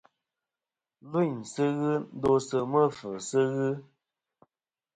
Lvɨyn 1.05 1.39
sɨ 1.51 1.63
ghɨ 1.79 1.91
ndosɨ 2.15 2.57
mɨ̂fvɨsɨ 2.71 3.39
ghɨ. 3.53 3.69